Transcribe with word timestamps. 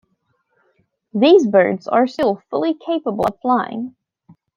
These 1.13 1.45
birds 1.45 1.87
are 1.87 2.07
still 2.07 2.41
fully 2.49 2.73
capable 2.73 3.25
of 3.25 3.39
flying. 3.39 3.95